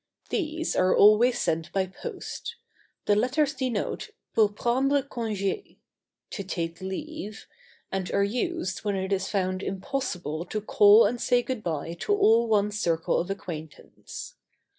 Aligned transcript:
These 0.31 0.75
are 0.75 0.97
always 0.97 1.37
sent 1.37 1.71
by 1.73 1.85
post. 1.85 2.55
The 3.05 3.15
letters 3.15 3.53
denote 3.53 4.09
pour 4.33 4.49
prendre 4.49 5.03
congé 5.07 5.77
("to 6.31 6.43
take 6.43 6.81
leave"), 6.81 7.45
and 7.91 8.11
are 8.11 8.23
used 8.23 8.79
when 8.79 8.95
it 8.95 9.13
is 9.13 9.29
found 9.29 9.61
impossible 9.61 10.43
to 10.45 10.59
call 10.59 11.05
and 11.05 11.21
say 11.21 11.43
goodbye 11.43 11.93
to 11.99 12.15
all 12.15 12.47
one's 12.47 12.79
circle 12.79 13.19
of 13.19 13.29
acquaintance. 13.29 14.33